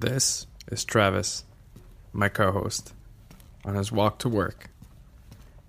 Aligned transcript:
This 0.00 0.46
is 0.72 0.82
Travis, 0.82 1.44
my 2.14 2.30
co 2.30 2.52
host, 2.52 2.94
on 3.66 3.74
his 3.74 3.92
walk 3.92 4.18
to 4.20 4.30
work. 4.30 4.70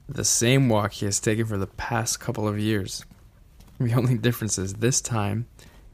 The 0.07 0.23
same 0.23 0.69
walk 0.69 0.93
he 0.93 1.05
has 1.05 1.19
taken 1.19 1.45
for 1.45 1.57
the 1.57 1.67
past 1.67 2.21
couple 2.21 2.47
of 2.47 2.57
years. 2.57 3.03
The 3.77 3.93
only 3.93 4.17
difference 4.17 4.57
is 4.57 4.75
this 4.75 5.01
time 5.01 5.47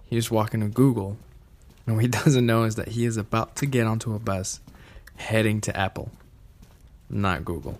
he 0.06 0.18
is 0.18 0.30
walking 0.30 0.60
to 0.60 0.68
Google, 0.68 1.18
and 1.88 1.96
what 1.96 2.04
he 2.04 2.08
doesn't 2.12 2.46
know 2.46 2.62
is 2.62 2.76
that 2.76 2.90
he 2.90 3.06
is 3.06 3.18
about 3.18 3.56
to 3.56 3.66
get 3.66 3.88
onto 3.88 4.14
a 4.14 4.20
bus 4.20 4.60
heading 5.16 5.60
to 5.62 5.76
Apple, 5.76 6.12
not 7.10 7.44
Google. 7.44 7.80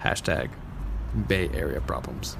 Hashtag 0.00 0.48
Bay 1.26 1.50
Area 1.52 1.80
problems. 1.80 2.36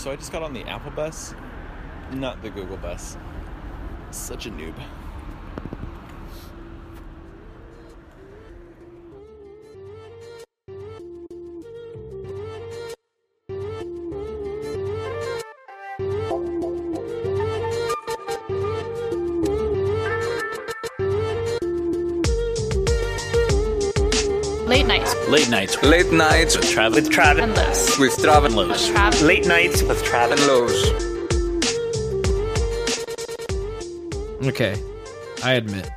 So 0.00 0.10
I 0.10 0.16
just 0.16 0.32
got 0.32 0.42
on 0.42 0.54
the 0.54 0.64
Apple 0.64 0.92
bus, 0.92 1.34
not 2.10 2.40
the 2.40 2.48
Google 2.48 2.78
bus. 2.78 3.18
Such 4.10 4.46
a 4.46 4.50
noob. 4.50 4.72
Late 24.70 24.86
nights 24.86 25.14
Late 25.26 25.50
nights 25.50 25.82
Late 25.82 26.12
nights 26.12 26.56
with 26.56 26.66
Trav. 26.66 26.94
with 26.94 27.10
Travis 27.10 27.42
and 27.42 27.56
Liz. 27.56 27.98
with 27.98 28.16
Trav 28.18 28.44
and 28.44 28.54
Los. 28.54 28.88
Trav. 28.88 29.20
Late 29.26 29.44
nights 29.44 29.82
with 29.82 30.00
Travis. 30.04 30.40
And 30.40 30.48
Los. 30.48 30.72
Okay, 34.46 34.80
I 35.42 35.54
admit, 35.54 35.90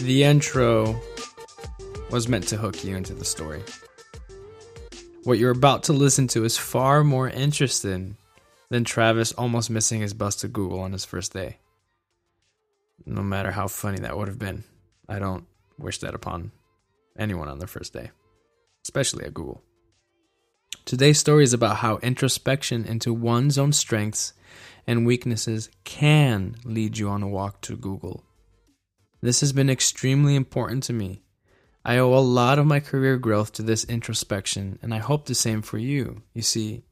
the 0.00 0.24
intro 0.24 0.98
was 2.10 2.26
meant 2.26 2.48
to 2.48 2.56
hook 2.56 2.82
you 2.84 2.96
into 2.96 3.12
the 3.12 3.26
story. 3.26 3.62
What 5.24 5.36
you're 5.36 5.50
about 5.50 5.82
to 5.82 5.92
listen 5.92 6.26
to 6.28 6.46
is 6.46 6.56
far 6.56 7.04
more 7.04 7.28
interesting 7.28 8.16
than 8.70 8.84
Travis 8.84 9.32
almost 9.32 9.68
missing 9.68 10.00
his 10.00 10.14
bus 10.14 10.36
to 10.36 10.48
Google 10.48 10.80
on 10.80 10.92
his 10.92 11.04
first 11.04 11.34
day. 11.34 11.58
No 13.04 13.22
matter 13.22 13.50
how 13.50 13.68
funny 13.68 13.98
that 13.98 14.16
would 14.16 14.28
have 14.28 14.38
been, 14.38 14.64
I 15.06 15.18
don't 15.18 15.44
wish 15.78 15.98
that 15.98 16.14
upon 16.14 16.52
anyone 17.20 17.48
on 17.48 17.58
their 17.58 17.68
first 17.68 17.92
day, 17.92 18.10
especially 18.84 19.24
at 19.24 19.34
Google. 19.34 19.62
Today's 20.84 21.18
story 21.18 21.44
is 21.44 21.52
about 21.52 21.76
how 21.76 21.98
introspection 21.98 22.84
into 22.84 23.12
one's 23.12 23.58
own 23.58 23.72
strengths 23.72 24.32
and 24.86 25.06
weaknesses 25.06 25.70
can 25.84 26.56
lead 26.64 26.98
you 26.98 27.08
on 27.08 27.22
a 27.22 27.28
walk 27.28 27.60
to 27.62 27.76
Google. 27.76 28.24
This 29.20 29.40
has 29.40 29.52
been 29.52 29.70
extremely 29.70 30.34
important 30.34 30.82
to 30.84 30.92
me. 30.92 31.22
I 31.84 31.98
owe 31.98 32.14
a 32.14 32.20
lot 32.20 32.58
of 32.58 32.66
my 32.66 32.80
career 32.80 33.18
growth 33.18 33.52
to 33.52 33.62
this 33.62 33.84
introspection, 33.84 34.78
and 34.82 34.92
I 34.92 34.98
hope 34.98 35.26
the 35.26 35.34
same 35.34 35.62
for 35.62 35.78
you. 35.78 36.22
You 36.34 36.42
see, 36.42 36.84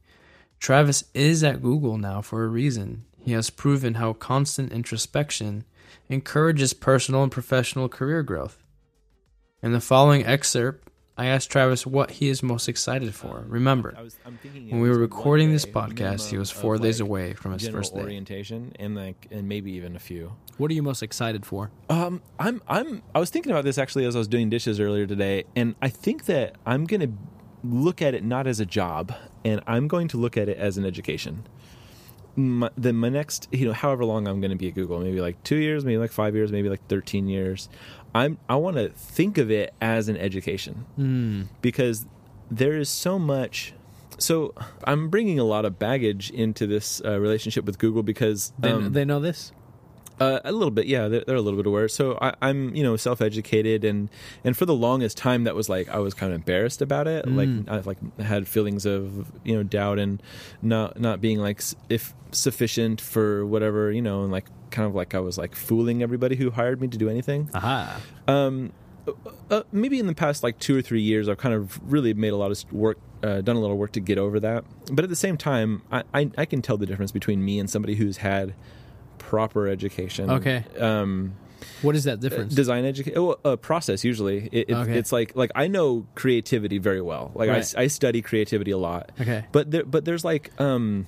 Travis 0.59 1.03
is 1.13 1.43
at 1.43 1.61
Google 1.61 1.97
now 1.97 2.21
for 2.21 2.43
a 2.43 2.47
reason. 2.47 3.05
He 3.17 3.33
has 3.33 3.49
proven 3.49 3.95
how 3.95 4.13
constant 4.13 4.71
introspection 4.71 5.63
encourages 6.07 6.73
personal 6.73 7.23
and 7.23 7.31
professional 7.31 7.89
career 7.89 8.23
growth. 8.23 8.63
In 9.61 9.73
the 9.73 9.81
following 9.81 10.25
excerpt, 10.25 10.87
I 11.17 11.25
asked 11.25 11.51
Travis 11.51 11.85
what 11.85 12.11
he 12.11 12.29
is 12.29 12.41
most 12.41 12.69
excited 12.69 13.13
for. 13.13 13.43
Remember, 13.47 13.93
I 13.97 14.03
was, 14.03 14.17
when 14.23 14.79
we 14.79 14.89
were 14.89 14.97
recording 14.97 15.51
this 15.51 15.65
podcast, 15.65 16.29
he 16.29 16.37
was 16.37 16.49
four 16.49 16.77
days 16.77 17.01
like, 17.01 17.09
away 17.09 17.33
from 17.33 17.51
his 17.51 17.67
first 17.67 17.93
day. 17.93 17.99
orientation 17.99 18.71
and 18.79 18.95
like 18.95 19.27
and 19.29 19.49
maybe 19.49 19.73
even 19.73 19.97
a 19.97 19.99
few. 19.99 20.31
What 20.57 20.71
are 20.71 20.73
you 20.73 20.81
most 20.81 21.03
excited 21.03 21.45
for? 21.45 21.71
Um, 21.89 22.21
I'm 22.39 22.61
I'm 22.69 23.03
I 23.13 23.19
was 23.19 23.29
thinking 23.31 23.51
about 23.51 23.65
this 23.65 23.77
actually 23.77 24.05
as 24.05 24.15
I 24.15 24.19
was 24.19 24.29
doing 24.29 24.49
dishes 24.49 24.79
earlier 24.79 25.05
today, 25.05 25.43
and 25.57 25.75
I 25.81 25.89
think 25.89 26.25
that 26.25 26.55
I'm 26.65 26.85
gonna 26.85 27.11
look 27.61 28.01
at 28.01 28.13
it 28.13 28.23
not 28.23 28.47
as 28.47 28.61
a 28.61 28.65
job, 28.65 29.13
and 29.43 29.61
I'm 29.67 29.89
going 29.89 30.07
to 30.09 30.17
look 30.17 30.37
at 30.37 30.47
it 30.47 30.57
as 30.57 30.77
an 30.77 30.85
education. 30.85 31.45
My, 32.35 32.69
then 32.77 32.95
my 32.95 33.09
next, 33.09 33.49
you 33.51 33.65
know, 33.65 33.73
however 33.73 34.05
long 34.05 34.25
I'm 34.25 34.39
going 34.39 34.51
to 34.51 34.57
be 34.57 34.69
at 34.69 34.75
Google, 34.75 34.99
maybe 35.01 35.19
like 35.19 35.43
two 35.43 35.57
years, 35.57 35.83
maybe 35.83 35.97
like 35.97 36.11
five 36.11 36.35
years, 36.35 36.53
maybe 36.53 36.69
like 36.69 36.87
13 36.87 37.27
years. 37.27 37.67
I'm 38.15 38.37
I 38.49 38.55
want 38.55 38.77
to 38.77 38.89
think 38.89 39.37
of 39.37 39.51
it 39.51 39.73
as 39.81 40.09
an 40.09 40.17
education 40.17 40.85
Hmm. 40.95 41.43
because 41.61 42.05
there 42.51 42.77
is 42.77 42.89
so 42.89 43.19
much. 43.19 43.73
So 44.17 44.53
I'm 44.83 45.09
bringing 45.09 45.39
a 45.39 45.43
lot 45.45 45.63
of 45.65 45.79
baggage 45.79 46.29
into 46.31 46.67
this 46.67 47.01
uh, 47.05 47.19
relationship 47.19 47.63
with 47.65 47.77
Google 47.79 48.03
because 48.03 48.51
They, 48.59 48.71
um, 48.71 48.91
they 48.93 49.05
know 49.05 49.19
this? 49.19 49.53
Uh, 50.19 50.39
a 50.43 50.51
little 50.51 50.71
bit, 50.71 50.87
yeah. 50.87 51.07
They're, 51.07 51.23
they're 51.25 51.35
a 51.35 51.41
little 51.41 51.57
bit 51.57 51.67
aware. 51.67 51.87
So 51.87 52.17
I, 52.21 52.33
I'm, 52.41 52.75
you 52.75 52.83
know, 52.83 52.95
self-educated, 52.95 53.83
and 53.83 54.09
and 54.43 54.55
for 54.55 54.65
the 54.65 54.75
longest 54.75 55.17
time, 55.17 55.43
that 55.45 55.55
was 55.55 55.69
like 55.69 55.89
I 55.89 55.99
was 55.99 56.13
kind 56.13 56.31
of 56.31 56.37
embarrassed 56.37 56.81
about 56.81 57.07
it. 57.07 57.27
Like 57.27 57.49
I 57.67 57.79
like 57.79 58.19
had 58.19 58.47
feelings 58.47 58.85
of 58.85 59.31
you 59.43 59.55
know 59.55 59.63
doubt 59.63 59.99
and 59.99 60.21
not 60.61 60.99
not 60.99 61.21
being 61.21 61.39
like 61.39 61.61
if 61.89 62.13
sufficient 62.31 63.01
for 63.01 63.45
whatever 63.45 63.91
you 63.91 64.01
know, 64.01 64.23
and 64.23 64.31
like 64.31 64.45
kind 64.71 64.87
of 64.87 64.95
like 64.95 65.15
I 65.15 65.19
was 65.19 65.37
like 65.37 65.55
fooling 65.55 66.03
everybody 66.03 66.35
who 66.35 66.51
hired 66.51 66.81
me 66.81 66.87
to 66.87 66.97
do 66.97 67.09
anything. 67.09 67.49
Aha. 67.53 68.01
Um, 68.27 68.73
uh, 69.49 69.63
maybe 69.71 69.99
in 69.99 70.07
the 70.07 70.15
past 70.15 70.43
like 70.43 70.59
two 70.59 70.77
or 70.77 70.81
three 70.81 71.01
years, 71.01 71.27
I've 71.27 71.37
kind 71.37 71.55
of 71.55 71.79
really 71.91 72.13
made 72.13 72.33
a 72.33 72.37
lot 72.37 72.51
of 72.51 72.71
work, 72.71 72.99
uh, 73.23 73.41
done 73.41 73.55
a 73.55 73.59
lot 73.59 73.71
of 73.71 73.77
work 73.77 73.91
to 73.93 73.99
get 73.99 74.17
over 74.17 74.39
that. 74.39 74.63
But 74.91 75.03
at 75.03 75.09
the 75.09 75.15
same 75.15 75.37
time, 75.37 75.81
I, 75.91 76.03
I, 76.13 76.31
I 76.37 76.45
can 76.45 76.61
tell 76.61 76.77
the 76.77 76.85
difference 76.85 77.11
between 77.11 77.43
me 77.43 77.59
and 77.59 77.69
somebody 77.69 77.95
who's 77.95 78.17
had 78.17 78.53
proper 79.19 79.67
education. 79.67 80.29
Okay. 80.29 80.63
Um, 80.79 81.33
What 81.81 81.95
is 81.95 82.05
that 82.05 82.19
difference? 82.21 82.55
design 82.55 82.85
education, 82.85 83.19
oh, 83.19 83.35
uh, 83.45 83.55
process. 83.57 84.03
Usually, 84.03 84.47
it, 84.51 84.69
it, 84.69 84.73
Okay. 84.73 84.97
it's 84.97 85.11
like 85.11 85.35
like 85.35 85.51
I 85.55 85.67
know 85.67 86.07
creativity 86.15 86.77
very 86.79 87.01
well. 87.01 87.31
Like 87.35 87.49
I 87.49 87.53
Right. 87.53 87.73
I 87.77 87.81
I, 87.83 87.87
study 87.87 88.21
creativity 88.21 88.71
a 88.71 88.77
lot. 88.77 89.11
Okay. 89.21 89.45
But 89.51 89.69
there, 89.71 89.85
but 89.85 90.05
there's 90.05 90.25
like 90.25 90.51
um. 90.59 91.07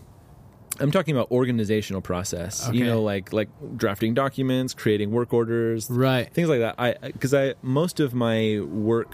I'm 0.80 0.90
talking 0.90 1.16
about 1.16 1.30
organizational 1.32 2.02
process. 2.02 2.68
You 2.72 2.86
know, 2.86 3.04
like 3.04 3.34
like 3.34 3.50
drafting 3.76 4.14
documents, 4.14 4.74
creating 4.74 5.12
work 5.12 5.34
orders, 5.34 5.90
right. 5.92 6.32
things 6.34 6.50
like 6.50 6.60
that. 6.62 6.76
I 6.80 6.96
because 7.12 7.34
I 7.34 7.56
most 7.62 8.00
of 8.00 8.14
my 8.14 8.60
work 8.62 9.12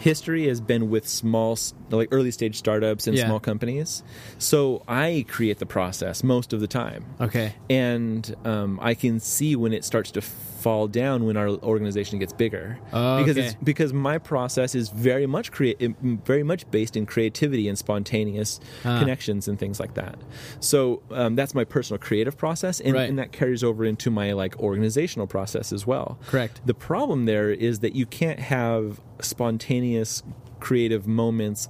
history 0.00 0.48
has 0.48 0.60
been 0.60 0.90
with 0.90 1.06
small 1.06 1.56
like 1.90 2.08
early 2.10 2.30
stage 2.30 2.56
startups 2.56 3.06
and 3.06 3.16
Yeah. 3.16 3.26
small 3.26 3.38
companies. 3.40 4.02
So 4.38 4.82
I 4.88 5.24
create 5.28 5.58
the 5.58 5.66
process 5.66 6.24
most 6.24 6.52
of 6.52 6.60
the 6.60 6.66
time, 6.66 7.04
Okay. 7.20 7.54
and 7.68 8.34
um, 8.44 8.78
I 8.82 8.94
can 8.94 9.20
see 9.20 9.54
when 9.56 9.72
it 9.72 9.84
starts 9.84 10.10
to 10.12 10.20
fall 10.60 10.86
down 10.88 11.24
when 11.26 11.36
our 11.36 11.48
organization 11.48 12.18
gets 12.18 12.32
bigger 12.32 12.78
Oh, 12.92 13.18
because 13.18 13.36
it's 13.36 13.54
because 13.62 13.92
my 13.92 14.18
process 14.18 14.74
is 14.74 14.88
very 14.90 15.26
much 15.26 15.50
create 15.52 15.78
very 16.02 16.42
much 16.42 16.70
based 16.70 16.96
in 16.96 17.06
creativity 17.06 17.68
and 17.68 17.76
spontaneous 17.78 18.60
Ah. 18.84 18.98
connections 19.00 19.48
and 19.48 19.58
things 19.58 19.80
like 19.80 19.94
that. 19.94 20.16
So 20.60 21.02
um, 21.10 21.34
that's 21.36 21.54
my 21.54 21.64
personal 21.64 21.98
creative 21.98 22.36
process, 22.36 22.80
and, 22.80 22.94
Right. 22.94 23.08
and 23.08 23.18
that 23.18 23.32
carries 23.32 23.64
over 23.64 23.84
into 23.84 24.10
my 24.10 24.32
like 24.32 24.58
organizational 24.58 25.26
process 25.26 25.72
as 25.72 25.86
well. 25.86 26.18
Correct. 26.26 26.60
The 26.66 26.74
problem 26.74 27.24
there 27.24 27.50
is 27.50 27.80
that 27.80 27.94
you 27.94 28.06
can't 28.06 28.40
have 28.40 29.00
spontaneous 29.20 30.22
creative 30.60 31.06
moments 31.06 31.68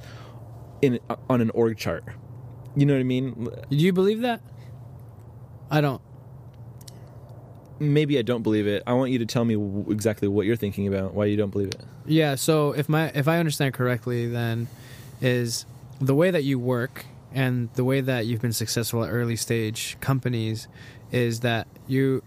in 0.82 0.98
on 1.28 1.40
an 1.40 1.50
org 1.50 1.76
chart. 1.76 2.04
You 2.76 2.86
know 2.86 2.94
what 2.94 3.00
I 3.00 3.04
mean? 3.04 3.48
Do 3.70 3.76
you 3.76 3.93
believe 3.93 4.20
that? 4.22 4.40
I 5.70 5.81
don't. 5.81 6.00
Maybe 7.81 8.19
I 8.19 8.23
don't 8.23 8.43
believe 8.43 8.67
it. 8.67 8.82
I 8.87 8.93
want 8.93 9.11
you 9.11 9.19
to 9.19 9.27
tell 9.27 9.44
me 9.44 9.55
w- 9.55 9.91
exactly 9.91 10.29
what 10.29 10.47
you're 10.47 10.55
thinking 10.56 10.87
about. 10.87 11.15
Why 11.15 11.25
you 11.25 11.37
don't 11.37 11.50
believe 11.50 11.69
it? 11.69 11.81
Yeah. 12.06 12.35
So 12.35 12.73
if 12.73 12.88
my 12.88 13.09
if 13.15 13.27
I 13.27 13.38
understand 13.38 13.75
correctly, 13.75 14.27
then 14.27 14.69
is 15.21 15.65
the 16.00 16.15
way 16.15 16.31
that 16.31 16.44
you 16.44 16.59
work 16.59 17.06
and 17.32 17.69
the 17.75 17.85
way 17.85 18.00
that 18.00 18.27
you've 18.27 18.41
been 18.43 18.53
successful 18.53 19.05
at 19.05 19.11
early 19.11 19.37
stage 19.37 19.97
companies 20.00 20.69
is 21.11 21.41
that 21.41 21.67
you 21.87 22.23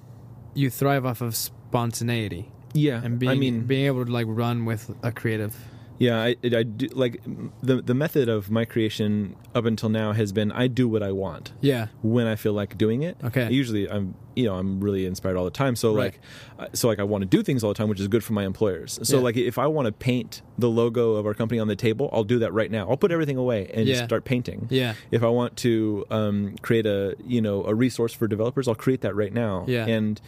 you 0.54 0.70
thrive 0.70 1.06
off 1.06 1.22
of 1.22 1.36
spontaneity 1.36 2.50
Yeah, 2.74 3.02
and 3.04 3.20
being 3.20 3.32
I 3.32 3.36
mean, 3.36 3.62
being 3.66 3.86
able 3.88 4.06
to 4.06 4.12
like 4.12 4.28
run 4.30 4.66
with 4.66 4.92
a 5.02 5.12
creative 5.12 5.56
Yeah, 6.00 6.22
I, 6.22 6.36
I 6.44 6.64
do 6.64 6.88
like 6.94 7.22
the 7.62 7.82
the 7.82 7.94
method 7.94 8.28
of 8.28 8.50
my 8.50 8.66
creation 8.66 9.36
up 9.56 9.66
until 9.66 9.90
now 9.90 10.12
has 10.14 10.32
been 10.32 10.52
I 10.52 10.68
do 10.68 10.88
what 10.88 11.04
I 11.04 11.12
want 11.12 11.54
Yeah. 11.62 11.88
when 12.02 12.26
I 12.28 12.36
feel 12.36 12.54
like 12.54 12.78
doing 12.78 13.04
it. 13.04 13.16
Okay. 13.24 13.50
Usually, 13.52 13.90
I'm 13.90 14.16
you 14.36 14.46
know 14.46 14.56
I'm 14.56 14.80
really 14.82 15.06
inspired 15.06 15.38
all 15.38 15.46
the 15.46 15.52
time. 15.52 15.76
So 15.76 15.94
Right. 15.96 16.06
like, 16.06 16.20
uh, 16.60 16.68
so 16.74 16.88
like 16.88 17.00
I 17.00 17.04
want 17.04 17.22
to 17.22 17.28
do 17.28 17.44
things 17.44 17.64
all 17.64 17.70
the 17.70 17.76
time, 17.78 17.90
which 17.90 18.00
is 18.00 18.08
good 18.08 18.24
for 18.24 18.34
my 18.34 18.44
employers. 18.44 19.00
So 19.04 19.18
Yeah. 19.18 19.24
like, 19.24 19.38
if 19.38 19.58
I 19.60 19.68
want 19.68 19.86
to 19.86 19.92
paint 19.92 20.42
the 20.58 20.70
logo 20.70 21.14
of 21.14 21.26
our 21.28 21.36
company 21.36 21.60
on 21.60 21.68
the 21.68 21.76
table, 21.76 22.10
I'll 22.12 22.24
do 22.24 22.40
that 22.40 22.52
right 22.54 22.72
now. 22.72 22.90
I'll 22.90 22.98
put 22.98 23.12
everything 23.12 23.38
away 23.38 23.70
and 23.74 23.86
just 23.86 24.02
Yeah. 24.02 24.06
start 24.08 24.26
painting. 24.26 24.68
Yeah. 24.72 24.96
If 25.12 25.22
I 25.24 25.28
want 25.30 25.56
to 25.58 26.06
um, 26.10 26.56
create 26.64 26.86
a 26.88 27.16
you 27.26 27.42
know 27.42 27.64
a 27.66 27.76
resource 27.76 28.14
for 28.14 28.28
developers, 28.28 28.68
I'll 28.68 28.76
create 28.76 29.02
that 29.02 29.16
right 29.16 29.34
now. 29.34 29.66
Yeah. 29.68 29.86
And 29.86 30.20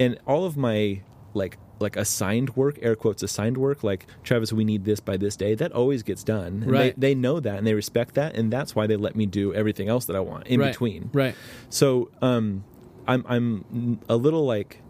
and 0.00 0.18
all 0.26 0.44
of 0.44 0.56
my 0.56 1.00
like 1.34 1.56
like 1.82 1.96
assigned 1.96 2.56
work, 2.56 2.78
air 2.80 2.96
quotes 2.96 3.22
assigned 3.22 3.58
work, 3.58 3.84
like 3.84 4.06
Travis, 4.22 4.52
we 4.52 4.64
need 4.64 4.84
this 4.84 5.00
by 5.00 5.16
this 5.16 5.36
day. 5.36 5.54
That 5.54 5.72
always 5.72 6.02
gets 6.02 6.24
done. 6.24 6.62
And 6.62 6.70
Right. 6.70 6.98
They, 6.98 7.08
they 7.08 7.14
know 7.14 7.40
that 7.40 7.58
and 7.58 7.66
they 7.66 7.74
respect 7.74 8.14
that, 8.14 8.34
and 8.34 8.52
that's 8.52 8.74
why 8.74 8.86
they 8.86 8.96
let 8.96 9.14
me 9.14 9.26
do 9.26 9.52
everything 9.52 9.88
else 9.88 10.06
that 10.06 10.16
I 10.16 10.20
want 10.20 10.46
in 10.46 10.60
right. 10.60 10.72
between. 10.72 11.10
Right. 11.12 11.34
So 11.68 12.10
um, 12.22 12.64
I'm 13.06 13.24
I'm 13.28 14.00
a 14.08 14.16
little 14.16 14.46
like 14.46 14.80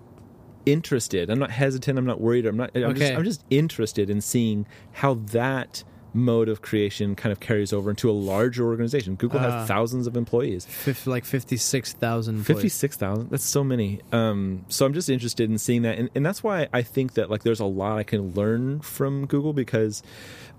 interested. 0.66 1.30
I'm 1.30 1.38
not 1.38 1.50
hesitant. 1.50 1.98
I'm 1.98 2.06
not 2.06 2.20
worried. 2.20 2.46
I'm 2.46 2.56
not. 2.56 2.70
I'm, 2.74 2.94
just, 2.94 3.02
Okay. 3.02 3.14
I'm 3.14 3.24
just 3.24 3.44
interested 3.50 4.10
in 4.10 4.20
seeing 4.20 4.66
how 4.92 5.14
that 5.14 5.84
mode 6.14 6.48
of 6.48 6.60
creation 6.62 7.14
kind 7.14 7.32
of 7.32 7.40
carries 7.40 7.72
over 7.72 7.88
into 7.90 8.10
a 8.10 8.12
larger 8.12 8.66
organization. 8.66 9.14
Google 9.14 9.40
Ah. 9.40 9.42
has 9.60 9.68
thousands 9.68 10.06
of 10.06 10.16
employees. 10.16 10.66
Fif- 10.66 11.06
like 11.06 11.24
56,000. 11.24 12.44
Fifty 12.44 12.68
six 12.68 12.96
thousand. 12.96 13.30
That's 13.30 13.44
so 13.44 13.64
many. 13.64 14.00
Um, 14.12 14.64
so 14.68 14.84
I'm 14.86 14.92
just 14.94 15.08
interested 15.08 15.50
in 15.50 15.58
seeing 15.58 15.82
that, 15.82 15.98
and, 15.98 16.10
and 16.14 16.24
that's 16.26 16.42
why 16.42 16.68
I 16.72 16.82
think 16.82 17.14
that 17.14 17.30
like 17.30 17.42
there's 17.42 17.60
a 17.60 17.64
lot 17.64 17.98
I 17.98 18.02
can 18.02 18.32
learn 18.34 18.80
from 18.80 19.26
Google 19.26 19.52
because 19.52 20.02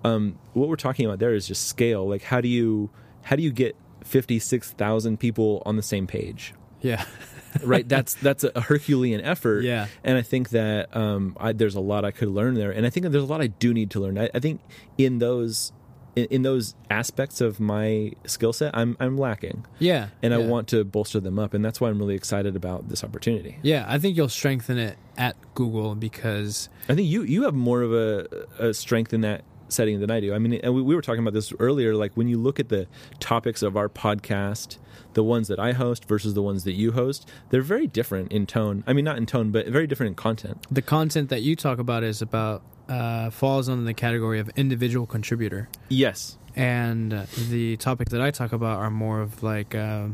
um, 0.04 0.38
what 0.54 0.70
we're 0.70 0.76
talking 0.76 1.06
about 1.06 1.20
there 1.20 1.34
is 1.34 1.48
just 1.48 1.68
scale. 1.68 2.08
Like 2.08 2.24
how 2.24 2.42
do 2.42 2.48
you 2.48 2.90
how 3.24 3.36
do 3.36 3.44
you 3.44 3.52
get 3.52 3.76
fifty 4.04 4.40
six 4.40 4.72
thousand 4.72 5.20
people 5.20 5.62
on 5.66 5.76
the 5.76 5.84
same 5.84 6.08
page? 6.08 6.54
Yeah. 6.82 7.06
right 7.64 7.88
that's 7.88 8.14
that's 8.16 8.44
a 8.44 8.62
herculean 8.62 9.22
effort. 9.22 9.64
Yeah. 9.64 9.88
and 10.04 10.18
i 10.18 10.22
think 10.22 10.50
that 10.50 10.96
um 10.96 11.36
I, 11.40 11.54
there's 11.54 11.76
a 11.76 11.82
lot 11.82 12.06
i 12.06 12.12
could 12.12 12.30
learn 12.30 12.56
there. 12.56 12.72
And 12.72 12.86
i 12.86 12.90
think 12.90 13.04
that 13.04 13.10
there's 13.10 13.24
a 13.24 13.28
lot 13.28 13.42
i 13.42 13.48
do 13.48 13.74
need 13.74 13.90
to 13.92 14.00
learn. 14.00 14.18
I, 14.18 14.30
I 14.34 14.40
think 14.40 14.62
in 14.98 15.20
those 15.20 15.72
in, 16.16 16.26
in 16.26 16.42
those 16.44 16.76
aspects 16.92 17.42
of 17.42 17.60
my 17.60 18.12
skill 18.26 18.54
set 18.54 18.76
i'm 18.78 18.96
i'm 19.00 19.18
lacking. 19.18 19.66
Yeah. 19.80 20.10
and 20.22 20.34
i 20.34 20.38
want 20.38 20.68
to 20.70 20.84
bolster 20.84 21.20
them 21.20 21.40
up. 21.40 21.54
And 21.54 21.64
that's 21.66 21.82
why 21.82 21.90
i'm 21.90 22.00
really 22.00 22.16
excited 22.16 22.56
about 22.56 22.90
this 22.90 23.04
opportunity. 23.04 23.58
Yeah, 23.62 23.86
I 23.88 23.98
think 24.00 24.16
you'll 24.18 24.30
strengthen 24.30 24.78
it 24.78 24.98
at 25.18 25.36
Google 25.56 25.96
because 25.96 26.70
i 26.90 26.96
think 26.96 27.08
you 27.08 27.24
you 27.24 27.44
have 27.44 27.54
more 27.54 27.82
of 27.82 27.94
a, 27.94 28.28
a 28.60 28.74
strength 28.74 29.14
in 29.14 29.22
that 29.22 29.44
setting 29.74 30.00
than 30.00 30.12
i 30.12 30.20
do 30.20 30.34
i 30.34 30.40
mean 30.40 30.54
and 30.54 30.74
we, 30.74 30.82
we 30.82 30.96
were 30.96 31.02
talking 31.02 31.22
about 31.22 31.34
this 31.34 31.54
earlier 31.60 31.96
like 31.96 32.12
when 32.16 32.28
you 32.28 32.38
look 32.38 32.60
at 32.60 32.70
the 32.70 32.88
topics 33.20 33.62
of 33.62 33.76
our 33.76 33.90
podcast 33.90 34.78
the 35.14 35.24
ones 35.24 35.48
that 35.48 35.60
i 35.60 35.72
host 35.72 36.06
versus 36.06 36.34
the 36.34 36.42
ones 36.42 36.64
that 36.64 36.74
you 36.74 36.92
host 36.92 37.30
they're 37.50 37.62
very 37.62 37.88
different 37.88 38.32
in 38.32 38.46
tone. 38.46 38.84
I 38.88 38.94
mean 38.94 39.06
not 39.06 39.18
in 39.18 39.26
tone 39.26 39.52
but 39.52 39.68
very 39.68 39.88
different 39.88 40.10
in 40.10 40.16
content. 40.16 40.66
The 40.72 40.82
content 40.82 41.30
that 41.30 41.42
you 41.42 41.56
talk 41.56 41.80
about 41.80 42.04
is 42.04 42.22
about 42.22 42.64
uh, 42.90 43.30
falls 43.30 43.70
under 43.70 43.84
the 43.84 43.94
category 43.94 44.40
of 44.40 44.50
individual 44.56 45.06
contributor, 45.06 45.70
yes. 45.90 46.38
And 46.56 47.14
uh, 47.14 47.26
the 47.50 47.78
topic 47.78 48.10
that 48.10 48.22
I 48.22 48.30
talk 48.30 48.52
about 48.54 48.78
are 48.80 48.92
more 48.92 49.22
of 49.22 49.42
like 49.42 49.74
uh, 49.74 50.10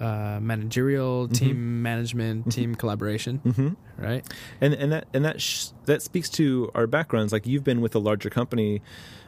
uh, 0.00 0.38
managerial, 0.40 1.28
team 1.28 1.82
management, 1.82 2.50
team 2.52 2.74
collaboration, 2.74 3.40
mm-hmm. 3.44 3.68
right? 4.02 4.24
and 4.60 4.74
and 4.74 4.92
that 4.92 5.06
and 5.14 5.24
that 5.24 5.40
sh- 5.40 5.68
that 5.86 6.02
speaks 6.02 6.28
to 6.30 6.70
our 6.74 6.86
backgrounds. 6.86 7.32
Like 7.32 7.46
you've 7.46 7.64
been 7.64 7.80
with 7.80 7.94
a 7.94 7.98
larger 8.00 8.30
company. 8.30 8.82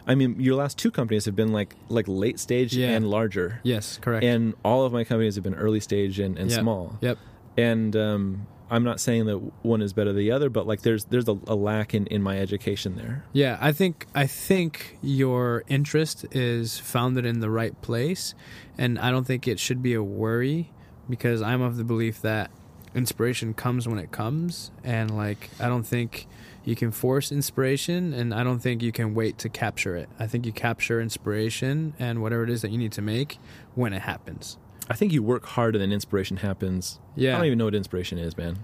I 0.06 0.14
mean, 0.14 0.38
your 0.38 0.55
last 0.55 0.76
two 0.76 0.90
companies 0.90 1.25
have 1.25 1.34
been 1.37 1.52
like 1.52 1.75
like 1.88 2.06
late 2.08 2.38
stage 2.38 2.76
Yeah. 2.76 2.90
and 2.90 3.08
larger, 3.08 3.61
Yes, 3.62 3.99
correct. 4.02 4.25
and 4.25 4.55
all 4.64 4.84
of 4.84 4.93
my 4.93 5.05
companies 5.05 5.34
have 5.37 5.44
been 5.44 5.55
early 5.55 5.81
stage 5.81 6.19
and, 6.19 6.38
and 6.38 6.50
Yep. 6.50 6.61
small. 6.61 6.99
Yep. 7.00 7.19
And 7.56 7.96
um, 7.96 8.46
I'm 8.70 8.84
not 8.84 8.99
saying 8.99 9.26
that 9.26 9.38
one 9.62 9.82
is 9.82 9.93
better 9.93 10.12
than 10.12 10.20
the 10.20 10.32
other, 10.32 10.49
but 10.49 10.66
like 10.66 10.82
there's 10.82 11.05
there's 11.06 11.28
a, 11.28 11.38
a 11.46 11.55
lack 11.55 11.94
in, 11.94 12.06
in 12.06 12.22
my 12.22 12.38
education 12.38 12.96
there. 12.96 13.25
Yeah, 13.32 13.58
I 13.61 13.72
think 13.72 14.06
I 14.14 14.26
think 14.26 14.99
your 15.02 15.64
interest 15.69 16.25
is 16.32 16.78
founded 16.78 17.26
in 17.26 17.40
the 17.40 17.50
right 17.50 17.81
place, 17.82 18.34
and 18.78 18.99
I 18.99 19.11
don't 19.11 19.26
think 19.26 19.46
it 19.46 19.61
should 19.61 19.82
be 19.82 19.94
a 19.94 20.02
worry 20.02 20.72
because 21.08 21.43
I'm 21.43 21.61
of 21.61 21.76
the 21.76 21.84
belief 21.84 22.22
that 22.22 22.50
inspiration 22.94 23.52
comes 23.52 23.87
when 23.87 23.99
it 23.99 24.11
comes, 24.12 24.70
and 24.82 25.14
like 25.14 25.50
I 25.61 25.69
don't 25.69 25.84
think 25.87 26.26
you 26.64 26.75
can 26.75 26.90
force 26.90 27.31
inspiration, 27.31 28.14
and 28.14 28.32
I 28.32 28.43
don't 28.43 28.61
think 28.61 28.82
you 28.82 28.93
can 28.93 29.14
wait 29.14 29.37
to 29.38 29.50
capture 29.50 29.94
it. 29.96 30.08
I 30.19 30.26
think 30.26 30.46
you 30.46 30.52
capture 30.52 31.00
inspiration 31.00 31.93
and 31.99 32.22
whatever 32.22 32.44
it 32.44 32.50
is 32.50 32.62
that 32.62 32.70
you 32.70 32.78
need 32.78 32.93
to 32.93 33.02
make 33.02 33.38
when 33.75 33.93
it 33.93 34.02
happens. 34.02 34.56
I 34.91 34.95
think 34.95 35.13
you 35.13 35.23
work 35.23 35.47
hard 35.47 35.75
and 35.75 35.83
then 35.83 35.93
inspiration 35.93 36.39
happens. 36.39 36.99
Yeah. 37.17 37.35
I 37.35 37.37
don't 37.39 37.47
even 37.47 37.59
know 37.59 37.65
what 37.67 37.75
inspiration 37.75 38.19
is, 38.19 38.37
man. 38.37 38.59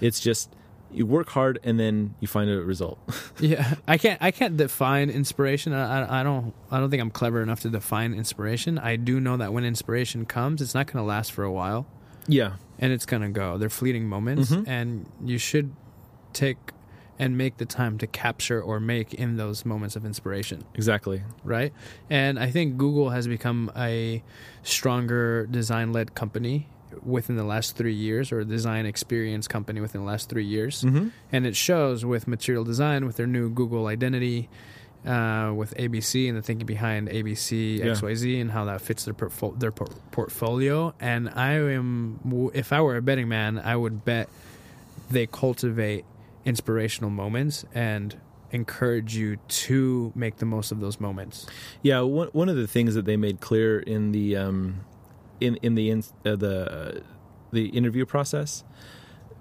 It's 0.00 0.18
just 0.20 0.50
you 0.90 1.06
work 1.06 1.28
hard 1.30 1.58
and 1.64 1.78
then 1.80 2.14
you 2.20 2.28
find 2.28 2.50
a 2.50 2.60
result. 2.62 2.98
Yeah, 3.40 3.74
I 3.88 3.98
can't. 3.98 4.22
I 4.22 4.30
can't 4.30 4.56
define 4.56 5.10
inspiration. 5.10 5.72
I, 5.72 6.02
I, 6.02 6.20
I 6.20 6.22
don't. 6.22 6.54
I 6.70 6.78
don't 6.78 6.90
think 6.90 7.00
I'm 7.02 7.10
clever 7.10 7.42
enough 7.42 7.60
to 7.60 7.70
define 7.70 8.14
inspiration. 8.14 8.78
I 8.78 8.94
do 8.96 9.18
know 9.20 9.36
that 9.36 9.52
when 9.52 9.64
inspiration 9.64 10.26
comes, 10.26 10.62
it's 10.62 10.74
not 10.74 10.86
going 10.86 11.02
to 11.02 11.06
last 11.06 11.32
for 11.32 11.42
a 11.42 11.50
while, 11.50 11.86
yeah. 12.28 12.52
and 12.78 12.92
it's 12.92 13.04
going 13.04 13.22
to 13.22 13.30
go. 13.30 13.58
They're 13.58 13.68
fleeting 13.68 14.06
moments, 14.08 14.50
Mhm. 14.52 14.68
and 14.68 15.06
you 15.24 15.38
should 15.38 15.72
take 16.32 16.58
and 17.18 17.36
make 17.38 17.58
the 17.58 17.66
time 17.66 17.98
to 17.98 18.06
capture 18.06 18.60
or 18.60 18.80
make 18.80 19.14
in 19.14 19.36
those 19.36 19.64
moments 19.64 19.94
of 19.96 20.04
inspiration, 20.04 20.64
Exactly. 20.74 21.22
right? 21.44 21.72
And 22.10 22.38
I 22.38 22.50
think 22.50 22.76
Google 22.78 23.10
has 23.10 23.28
become 23.28 23.70
a 23.76 24.22
stronger 24.62 25.46
design-led 25.46 26.14
company 26.14 26.66
within 27.04 27.36
the 27.36 27.44
last 27.44 27.76
three 27.76 27.94
years, 27.94 28.32
or 28.32 28.40
a 28.40 28.44
design 28.44 28.86
experience 28.86 29.48
company 29.48 29.80
within 29.80 30.00
the 30.02 30.06
last 30.06 30.28
three 30.28 30.44
years 30.44 30.82
Mm-hmm. 30.82 31.08
and 31.32 31.46
it 31.46 31.56
shows 31.56 32.04
with 32.04 32.26
material 32.28 32.64
design 32.64 33.06
with 33.06 33.16
their 33.16 33.26
new 33.26 33.48
google 33.50 33.86
identity 33.86 34.48
uh, 35.06 35.52
with 35.56 35.74
abc 35.78 36.28
and 36.28 36.36
the 36.36 36.42
thinking 36.42 36.66
behind 36.66 37.08
abc 37.08 37.78
Yeah. 37.78 37.86
xyz 37.86 38.40
and 38.40 38.50
how 38.50 38.66
that 38.66 38.80
fits 38.82 39.04
their, 39.04 39.14
portfo- 39.14 39.58
their 39.58 39.72
por- 39.72 39.88
portfolio 40.12 40.94
and 41.00 41.28
i 41.30 41.52
am 41.54 42.20
w- 42.24 42.50
if 42.54 42.72
i 42.72 42.80
were 42.80 42.96
a 42.96 43.02
betting 43.02 43.28
man 43.28 43.58
i 43.58 43.74
would 43.74 44.04
bet 44.04 44.28
they 45.10 45.26
cultivate 45.26 46.04
inspirational 46.44 47.10
moments 47.10 47.64
and 47.74 48.20
encourage 48.50 49.16
you 49.16 49.36
to 49.48 50.12
make 50.14 50.36
the 50.36 50.46
most 50.46 50.72
of 50.72 50.80
those 50.80 51.00
moments. 51.00 51.46
Yeah, 51.82 52.00
one 52.00 52.28
one 52.28 52.48
of 52.48 52.56
the 52.56 52.66
things 52.66 52.94
that 52.94 53.04
they 53.04 53.16
made 53.16 53.40
clear 53.40 53.78
in 53.78 54.12
the 54.12 54.36
um, 54.36 54.84
in 55.40 55.56
in 55.56 55.74
the 55.74 55.90
in, 55.90 56.04
uh, 56.24 56.36
the 56.36 57.02
the 57.52 57.66
interview 57.66 58.06
process, 58.06 58.64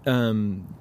um, 0.06 0.76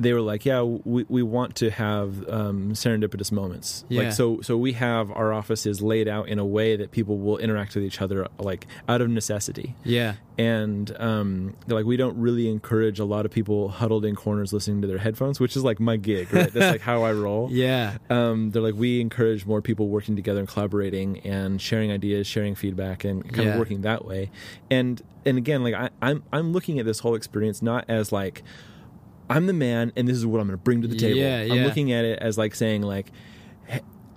they 0.00 0.12
were 0.12 0.20
like, 0.20 0.44
"Yeah, 0.44 0.62
we 0.62 1.04
we 1.08 1.22
want 1.22 1.56
to 1.56 1.70
have 1.70 2.28
um, 2.28 2.72
serendipitous 2.72 3.32
moments. 3.32 3.84
Yeah. 3.88 4.02
Like 4.02 4.12
so 4.12 4.40
so 4.42 4.56
we 4.56 4.72
have 4.74 5.10
our 5.10 5.32
offices 5.32 5.82
laid 5.82 6.06
out 6.08 6.28
in 6.28 6.38
a 6.38 6.44
way 6.46 6.76
that 6.76 6.92
people 6.92 7.18
will 7.18 7.38
interact 7.38 7.74
with 7.74 7.84
each 7.84 8.00
other 8.00 8.28
like 8.38 8.66
out 8.88 9.00
of 9.00 9.10
necessity." 9.10 9.74
yeah 9.84 10.14
and 10.40 10.96
um, 11.00 11.56
they're 11.66 11.76
like, 11.76 11.84
we 11.84 11.96
don't 11.96 12.16
really 12.16 12.48
encourage 12.48 13.00
a 13.00 13.04
lot 13.04 13.26
of 13.26 13.32
people 13.32 13.70
huddled 13.70 14.04
in 14.04 14.14
corners 14.14 14.52
listening 14.52 14.80
to 14.82 14.86
their 14.86 14.98
headphones, 14.98 15.40
which 15.40 15.56
is 15.56 15.64
like 15.64 15.80
my 15.80 15.96
gig, 15.96 16.32
right? 16.32 16.52
That's 16.52 16.70
like 16.74 16.80
how 16.80 17.02
I 17.02 17.12
roll. 17.12 17.48
yeah 17.52 17.98
Um, 18.08 18.52
they're 18.52 18.62
like, 18.62 18.76
we 18.76 19.00
encourage 19.00 19.46
more 19.46 19.60
people 19.60 19.88
working 19.88 20.14
together 20.14 20.38
and 20.38 20.48
collaborating 20.48 21.18
and 21.26 21.60
sharing 21.60 21.90
ideas, 21.90 22.28
sharing 22.28 22.54
feedback, 22.54 23.02
and 23.02 23.24
kind 23.32 23.48
Yeah. 23.48 23.52
of 23.54 23.58
working 23.58 23.80
that 23.80 24.04
way. 24.04 24.30
And 24.70 25.02
and 25.26 25.38
again, 25.38 25.64
like 25.64 25.74
I, 25.74 25.90
I'm 26.00 26.22
I'm 26.32 26.52
looking 26.52 26.78
at 26.78 26.86
this 26.86 27.00
whole 27.00 27.16
experience 27.16 27.60
not 27.60 27.84
as 27.88 28.12
like 28.12 28.44
I'm 29.30 29.46
the 29.46 29.52
man 29.52 29.92
and 29.96 30.08
this 30.08 30.16
is 30.16 30.24
what 30.26 30.40
I'm 30.40 30.46
going 30.46 30.58
to 30.58 30.62
bring 30.62 30.82
to 30.82 30.88
the 30.88 30.96
table. 30.96 31.18
Yeah, 31.18 31.40
I'm 31.52 31.64
looking 31.64 31.92
at 31.92 32.04
it 32.04 32.18
as 32.20 32.38
like 32.38 32.54
saying 32.54 32.82
like. 32.82 33.10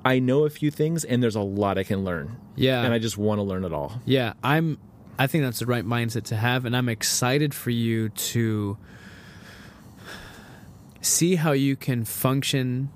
I 0.04 0.18
know 0.18 0.46
a 0.46 0.50
few 0.50 0.72
things, 0.72 1.04
and 1.06 1.22
there's 1.22 1.36
a 1.36 1.42
lot 1.42 1.78
I 1.78 1.84
can 1.84 2.04
learn, 2.04 2.36
yeah 2.56 2.84
and 2.84 2.92
I 2.92 2.98
just 2.98 3.20
want 3.20 3.38
to 3.38 3.44
learn 3.44 3.64
it 3.64 3.72
all. 3.72 4.02
Yeah, 4.04 4.34
I'm. 4.44 4.80
I 5.20 5.28
think 5.28 5.44
that's 5.44 5.60
the 5.60 5.68
right 5.68 5.86
mindset 5.86 6.24
to 6.24 6.36
have, 6.36 6.66
and 6.66 6.76
I'm 6.76 6.90
excited 6.90 7.54
for 7.54 7.70
you 7.70 8.10
to 8.10 8.80
see 11.02 11.36
how 11.36 11.52
you 11.52 11.76
can 11.76 12.06
function 12.06 12.90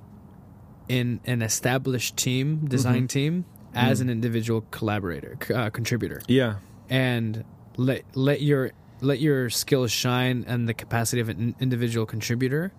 in 0.88 1.20
an 1.26 1.42
established 1.42 2.18
team, 2.18 2.66
design 2.66 3.08
team, 3.08 3.46
as 3.76 4.02
an 4.02 4.10
individual 4.10 4.62
collaborator, 4.72 5.38
uh, 5.54 5.70
contributor, 5.70 6.22
Yeah, 6.28 6.56
and 6.90 7.44
let 7.78 8.04
let 8.16 8.42
your 8.42 8.72
let 9.02 9.20
your 9.20 9.50
skills 9.50 9.92
shine 9.92 10.46
and 10.48 10.68
the 10.68 10.74
capacity 10.74 11.22
of 11.22 11.30
an 11.30 11.56
individual 11.60 12.06
contributor, 12.06 12.72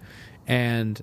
and 0.47 1.01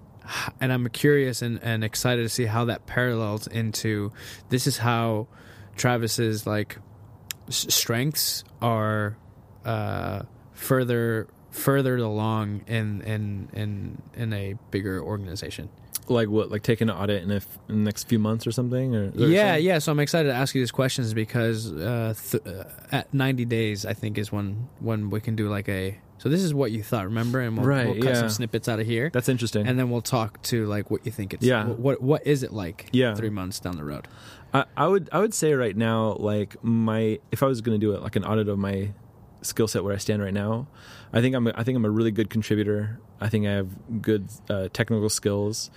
and 0.59 0.71
I'm 0.71 0.87
curious 0.89 1.41
and, 1.41 1.59
and 1.61 1.83
excited 1.83 2.23
to 2.23 2.29
see 2.29 2.45
how 2.45 2.65
that 2.65 2.85
parallels 2.85 3.47
into 3.47 4.11
this 4.49 4.67
is 4.67 4.77
how 4.77 5.27
Travis's 5.75 6.47
like 6.47 6.77
s- 7.47 7.73
strengths 7.73 8.43
are 8.61 9.17
uh, 9.65 10.23
further 10.53 11.27
furthered 11.51 11.99
along 11.99 12.63
in 12.67 13.01
in 13.01 13.49
in 13.53 14.01
in 14.15 14.33
a 14.33 14.55
bigger 14.71 15.01
organization. 15.01 15.69
Like 16.09 16.29
what? 16.29 16.51
Like 16.51 16.63
take 16.63 16.81
an 16.81 16.89
audit 16.89 17.23
in, 17.23 17.31
a 17.31 17.35
in 17.35 17.41
the 17.67 17.73
next 17.75 18.07
few 18.07 18.19
months 18.19 18.45
or 18.47 18.51
something? 18.51 18.95
Or, 18.95 19.09
or 19.09 19.27
yeah, 19.27 19.51
something? 19.53 19.65
yeah. 19.65 19.79
So 19.79 19.91
I'm 19.91 19.99
excited 19.99 20.29
to 20.29 20.35
ask 20.35 20.53
you 20.55 20.61
these 20.61 20.71
questions 20.71 21.13
because 21.13 21.71
uh, 21.71 22.13
th- 22.31 22.43
uh, 22.45 22.63
at 22.91 23.13
90 23.13 23.45
days, 23.45 23.85
I 23.85 23.93
think 23.93 24.17
is 24.17 24.31
when 24.31 24.67
when 24.79 25.09
we 25.09 25.19
can 25.21 25.35
do 25.35 25.49
like 25.49 25.67
a. 25.69 25.97
So 26.19 26.29
this 26.29 26.41
is 26.41 26.53
what 26.53 26.71
you 26.71 26.83
thought, 26.83 27.03
remember? 27.05 27.41
And 27.41 27.57
we'll, 27.57 27.65
Right, 27.67 27.85
we'll 27.85 27.95
cut 27.95 28.05
yeah. 28.13 28.19
some 28.19 28.29
snippets 28.29 28.69
out 28.69 28.79
of 28.79 28.85
here, 28.85 29.09
That's 29.11 29.27
interesting. 29.27 29.67
and 29.67 29.77
then 29.77 29.89
we'll 29.89 30.01
talk 30.01 30.41
to 30.43 30.65
like 30.67 30.89
what 30.89 31.05
you 31.05 31.11
think 31.11 31.33
it's. 31.33 31.43
Yeah. 31.43 31.65
What 31.65 31.79
what, 31.79 32.01
what 32.01 32.27
is 32.27 32.43
it 32.43 32.53
like? 32.53 32.89
Yeah. 32.93 33.13
Three 33.15 33.29
months 33.29 33.59
down 33.59 33.75
the 33.75 33.83
road. 33.83 34.07
I, 34.53 34.63
I 34.77 34.87
would 34.87 35.09
I 35.11 35.19
would 35.19 35.33
say 35.33 35.53
right 35.53 35.75
now, 35.75 36.13
like 36.13 36.63
my 36.63 37.19
if 37.31 37.43
I 37.43 37.47
was 37.47 37.59
going 37.61 37.77
to 37.79 37.85
do 37.85 37.93
it 37.93 38.01
like 38.01 38.15
an 38.15 38.23
audit 38.23 38.47
of 38.47 38.57
my 38.57 38.91
skill 39.43 39.67
set 39.67 39.83
where 39.83 39.93
I 39.93 39.97
stand 39.97 40.21
right 40.21 40.33
now, 40.33 40.67
I 41.11 41.21
think 41.21 41.35
I'm 41.35 41.47
a, 41.47 41.53
I 41.55 41.63
think 41.63 41.75
I'm 41.75 41.85
a 41.85 41.89
really 41.89 42.11
good 42.11 42.29
contributor. 42.29 42.99
I 43.21 43.29
think 43.29 43.45
I 43.47 43.51
have 43.51 44.01
good 44.01 44.27
uh, 44.49 44.69
technical 44.73 45.09
skills. 45.09 45.69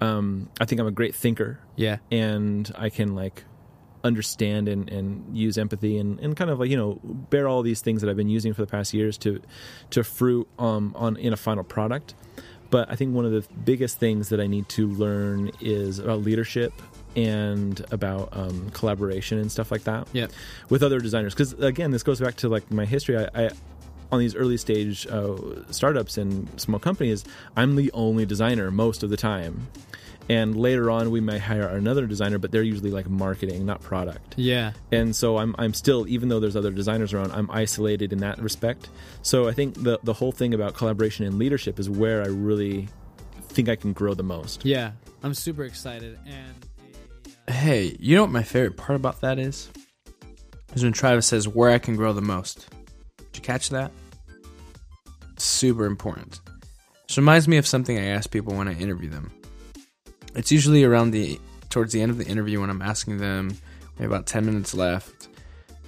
Um, 0.00 0.50
I 0.60 0.64
think 0.64 0.80
I'm 0.80 0.86
a 0.86 0.90
great 0.92 1.14
thinker, 1.14 1.60
Yeah. 1.76 1.98
and 2.10 2.70
I 2.76 2.88
can 2.90 3.14
like 3.14 3.44
understand 4.04 4.66
and, 4.68 4.90
and 4.90 5.36
use 5.36 5.56
empathy 5.56 5.96
and, 5.96 6.18
and 6.18 6.36
kind 6.36 6.50
of 6.50 6.58
like 6.58 6.68
you 6.68 6.76
know 6.76 6.98
bear 7.04 7.46
all 7.46 7.62
these 7.62 7.80
things 7.80 8.00
that 8.02 8.10
I've 8.10 8.16
been 8.16 8.28
using 8.28 8.52
for 8.52 8.60
the 8.62 8.66
past 8.66 8.92
years 8.92 9.16
to 9.18 9.40
to 9.90 10.02
fruit 10.02 10.48
um, 10.58 10.92
on 10.96 11.16
in 11.16 11.32
a 11.32 11.36
final 11.36 11.62
product. 11.64 12.14
But 12.70 12.90
I 12.90 12.96
think 12.96 13.14
one 13.14 13.24
of 13.26 13.32
the 13.32 13.44
biggest 13.64 13.98
things 14.00 14.30
that 14.30 14.40
I 14.40 14.46
need 14.46 14.68
to 14.70 14.88
learn 14.88 15.50
is 15.60 15.98
about 15.98 16.22
leadership 16.22 16.72
and 17.16 17.84
about 17.90 18.28
um, 18.32 18.70
collaboration 18.70 19.38
and 19.38 19.50
stuff 19.52 19.70
like 19.70 19.84
that 19.84 20.08
Yeah. 20.12 20.26
with 20.68 20.82
other 20.82 21.00
designers. 21.00 21.34
Because 21.34 21.52
again, 21.54 21.90
this 21.90 22.02
goes 22.02 22.20
back 22.20 22.36
to 22.36 22.48
like 22.48 22.70
my 22.70 22.84
history. 22.84 23.16
I, 23.18 23.28
I 23.46 23.50
on 24.10 24.18
these 24.18 24.34
early 24.34 24.58
stage 24.58 25.06
uh, 25.06 25.36
startups 25.72 26.18
and 26.18 26.48
small 26.60 26.78
companies, 26.78 27.24
I'm 27.56 27.76
the 27.76 27.90
only 27.92 28.26
designer 28.26 28.70
most 28.70 29.02
of 29.02 29.10
the 29.10 29.16
time. 29.16 29.68
And 30.28 30.54
later 30.56 30.88
on, 30.90 31.10
we 31.10 31.20
may 31.20 31.38
hire 31.38 31.66
another 31.66 32.06
designer, 32.06 32.38
but 32.38 32.52
they're 32.52 32.62
usually 32.62 32.90
like 32.92 33.08
marketing, 33.10 33.66
not 33.66 33.82
product 33.82 34.34
Yeah. 34.36 34.72
and 34.92 35.16
so 35.16 35.36
I'm 35.38 35.54
I'm 35.58 35.74
still 35.74 36.06
even 36.06 36.28
though 36.28 36.38
there's 36.40 36.54
other 36.56 36.70
designers 36.70 37.12
around, 37.12 37.32
I'm 37.32 37.50
isolated 37.50 38.12
in 38.12 38.18
that 38.20 38.38
respect. 38.38 38.88
So 39.22 39.48
I 39.48 39.52
think 39.52 39.82
the 39.82 39.98
the 40.04 40.12
whole 40.12 40.30
thing 40.30 40.54
about 40.54 40.74
collaboration 40.74 41.26
and 41.26 41.38
leadership 41.38 41.80
is 41.80 41.90
where 41.90 42.22
I 42.22 42.26
really 42.28 42.88
think 43.48 43.68
I 43.68 43.76
can 43.76 43.92
grow 43.92 44.14
the 44.14 44.22
most. 44.22 44.64
Yeah. 44.64 44.92
I'm 45.24 45.34
super 45.34 45.64
excited 45.64 46.18
and. 46.26 46.54
Hey, 47.52 47.96
you 48.00 48.16
know 48.16 48.22
what 48.22 48.32
my 48.32 48.42
favorite 48.42 48.76
part 48.76 48.96
about 48.96 49.20
that 49.20 49.38
is? 49.38 49.70
Is 50.74 50.82
when 50.82 50.92
Travis 50.92 51.26
says 51.26 51.46
where 51.46 51.70
I 51.70 51.78
can 51.78 51.94
grow 51.94 52.12
the 52.12 52.20
most. 52.20 52.68
Did 53.18 53.36
you 53.36 53.42
catch 53.42 53.68
that? 53.68 53.92
Super 55.36 55.84
important. 55.84 56.40
This 57.06 57.18
reminds 57.18 57.46
me 57.46 57.58
of 57.58 57.66
something 57.66 57.96
I 57.96 58.06
ask 58.06 58.30
people 58.30 58.54
when 58.54 58.66
I 58.66 58.74
interview 58.74 59.10
them. 59.10 59.30
It's 60.34 60.50
usually 60.50 60.82
around 60.82 61.12
the 61.12 61.38
towards 61.68 61.92
the 61.92 62.00
end 62.00 62.10
of 62.10 62.18
the 62.18 62.26
interview 62.26 62.60
when 62.60 62.70
I'm 62.70 62.82
asking 62.82 63.18
them. 63.18 63.56
We 63.96 64.02
have 64.02 64.10
about 64.10 64.26
ten 64.26 64.44
minutes 64.44 64.74
left, 64.74 65.28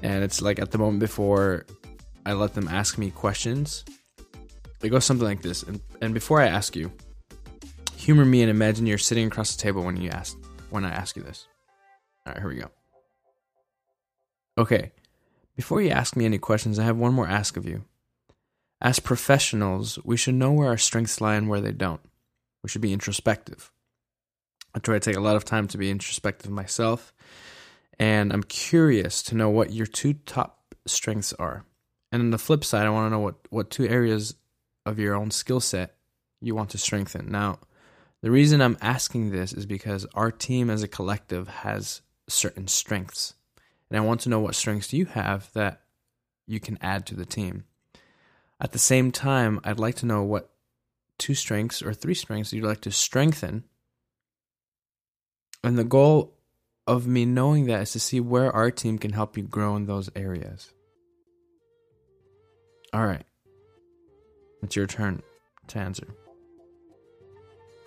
and 0.02 0.23
it's 0.23 0.42
like 0.42 0.61
at 0.61 0.71
the 0.71 0.78
moment 0.78 1.00
before 1.00 1.66
I 2.25 2.35
let 2.35 2.54
them 2.54 2.68
ask 2.68 2.99
me 2.99 3.11
questions. 3.11 3.85
It 4.83 4.90
goes 4.90 5.06
something 5.06 5.26
like 5.26 5.42
this, 5.42 5.62
and, 5.64 5.80
and 6.02 6.14
before 6.14 6.40
I 6.40 6.47
ask 6.47 6.76
you, 6.76 6.92
humor 7.97 8.25
me 8.25 8.42
and 8.42 8.50
imagine 8.50 8.87
you're 8.87 8.99
sitting 8.99 9.26
across 9.26 9.56
the 9.56 9.62
table 9.62 9.83
when 9.83 9.97
you 9.97 10.11
ask 10.11 10.37
when 10.71 10.85
I 10.85 10.90
ask 10.90 11.16
you 11.16 11.23
this. 11.23 11.49
All 12.26 12.33
right, 12.33 12.40
here 12.40 12.49
we 12.49 12.57
go. 12.57 12.71
Okay, 14.57 14.93
before 15.57 15.83
you 15.83 15.90
ask 15.90 16.16
me 16.16 16.25
any 16.25 16.38
questions, 16.38 16.78
I 16.78 16.85
have 16.85 16.97
one 16.97 17.12
more 17.12 17.28
ask 17.28 17.57
of 17.57 17.66
you. 17.66 17.85
As 18.81 18.99
professionals, 18.99 19.99
we 20.04 20.16
should 20.16 20.35
know 20.35 20.52
where 20.52 20.69
our 20.69 20.78
strengths 20.78 21.21
lie 21.21 21.35
and 21.35 21.49
where 21.49 21.61
they 21.61 21.73
don't. 21.73 22.00
We 22.62 22.69
should 22.69 22.81
be 22.81 22.93
introspective. 22.93 23.71
I 24.75 24.78
try 24.78 24.95
to 24.95 25.00
take 25.00 25.16
a 25.16 25.21
lot 25.21 25.37
of 25.37 25.45
time 25.45 25.69
to 25.69 25.78
be 25.78 25.90
introspective 25.90 26.50
myself, 26.50 27.12
and 27.99 28.33
I'm 28.33 28.43
curious 28.43 29.23
to 29.25 29.35
know 29.35 29.50
what 29.50 29.73
your 29.73 29.87
two 29.87 30.14
top 30.14 30.75
strengths 30.87 31.33
are. 31.35 31.64
And 32.11 32.23
on 32.23 32.31
the 32.31 32.38
flip 32.38 32.64
side, 32.64 32.87
I 32.87 32.90
want 32.90 33.07
to 33.07 33.11
know 33.11 33.21
what, 33.21 33.37
what 33.50 33.71
two 33.71 33.87
areas 33.87 34.35
of 34.87 34.99
your 34.99 35.14
own 35.14 35.31
skill 35.31 35.61
set 35.61 35.97
you 36.40 36.54
want 36.54 36.71
to 36.71 36.78
strengthen. 36.78 37.31
Now, 37.31 37.59
the 38.23 38.31
reason 38.31 38.61
I'm 38.61 38.78
asking 38.81 39.31
this 39.31 39.52
is 39.52 39.66
because 39.66 40.07
our 40.14 40.31
team 40.31 40.71
as 40.71 40.83
a 40.83 40.88
collective 40.88 41.49
has 41.49 42.02
certain 42.28 42.69
strengths. 42.69 43.35
And 43.90 43.99
I 43.99 44.00
want 44.00 44.21
to 44.23 44.28
know 44.28 44.40
what 44.40 44.54
strengths 44.54 44.88
do 44.88 44.97
you 44.97 45.07
have 45.07 45.52
that 45.52 45.83
you 46.47 46.61
can 46.61 46.78
add 46.81 47.07
to 47.07 47.14
the 47.14 47.26
team. 47.26 47.64
At 48.61 48.73
the 48.73 48.78
same 48.78 49.11
time, 49.11 49.61
I'd 49.64 49.78
like 49.78 49.97
to 49.97 50.07
know 50.07 50.23
what 50.23 50.50
two 51.19 51.35
strengths 51.35 51.83
or 51.83 51.93
three 51.93 52.14
strengths 52.14 52.52
you'd 52.52 52.64
like 52.64 52.81
to 52.83 52.90
strengthen. 52.90 53.64
And 55.62 55.78
the 55.78 55.85
goal 55.85 56.35
of 56.87 57.07
me 57.07 57.25
knowing 57.25 57.66
that 57.66 57.83
is 57.83 57.93
to 57.93 58.00
see 58.00 58.21
where 58.21 58.52
our 58.52 58.71
team 58.71 58.99
can 58.99 59.12
help 59.12 59.37
you 59.37 59.43
grow 59.43 59.76
in 59.76 59.87
those 59.87 60.11
areas. 60.14 60.73
All 62.93 63.07
right. 63.07 63.25
It's 64.62 64.76
your 64.76 64.87
turn 64.87 65.23
to 65.69 65.78
answer. 65.78 66.07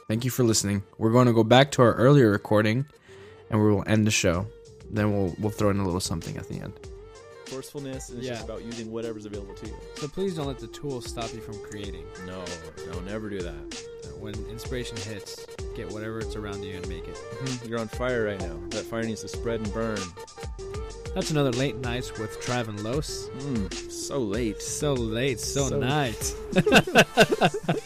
Thank 0.08 0.24
you 0.26 0.32
for 0.32 0.44
listening. 0.44 0.84
We're 0.98 1.12
going 1.12 1.28
to 1.28 1.34
go 1.34 1.44
back 1.44 1.72
to 1.72 1.82
our 1.82 1.94
earlier 1.94 2.32
recording 2.32 2.86
and 3.50 3.62
we 3.62 3.70
will 3.70 3.84
end 3.88 4.08
the 4.08 4.12
show. 4.12 4.46
Then 4.90 5.12
we'll 5.14 5.36
we'll 5.40 5.52
throw 5.52 5.70
in 5.70 5.80
a 5.80 5.86
little 5.86 6.00
something 6.00 6.38
at 6.38 6.48
the 6.48 6.56
end. 6.60 6.74
Forcefulness 7.46 8.10
is 8.10 8.26
Yeah. 8.26 8.34
just 8.34 8.46
about 8.46 8.64
using 8.66 8.92
whatever's 8.92 9.26
available 9.26 9.54
to 9.56 9.68
you. 9.68 9.76
So 9.96 10.08
please 10.10 10.36
don't 10.36 10.48
let 10.48 10.60
the 10.60 10.68
tools 10.68 11.06
stop 11.06 11.34
you 11.34 11.40
from 11.40 11.58
creating. 11.64 12.06
No, 12.26 12.44
no, 12.92 13.00
never 13.02 13.30
do 13.30 13.40
that. 13.40 13.84
When 14.20 14.34
inspiration 14.50 14.98
hits, 14.98 15.46
get 15.76 15.90
whatever 15.92 16.20
it's 16.20 16.36
around 16.36 16.64
you 16.64 16.76
and 16.76 16.88
make 16.90 17.08
it. 17.08 17.18
You're 17.66 17.80
on 17.80 17.88
fire 17.88 18.26
right 18.26 18.40
now. 18.40 18.60
That 18.70 18.84
fire 18.86 19.04
needs 19.04 19.22
to 19.22 19.28
spread 19.30 19.62
and 19.62 19.74
burn. 19.74 20.00
That's 21.16 21.32
another 21.32 21.52
late 21.52 21.78
nights 21.78 22.18
with 22.20 22.38
Trav 22.42 22.68
and 22.68 22.82
Los. 22.84 23.30
Mm, 23.40 23.92
so 23.92 24.20
late. 24.20 24.62
So 24.62 24.94
late, 24.94 25.40
so, 25.40 25.70
So- 25.70 25.80
night. 25.80 26.36